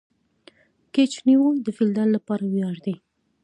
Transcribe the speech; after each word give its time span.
کېچ 0.93 1.13
نیول 1.27 1.55
د 1.63 1.67
فیلډر 1.77 2.07
له 2.15 2.19
پاره 2.27 2.45
ویاړ 2.53 2.75
دئ. 2.85 2.95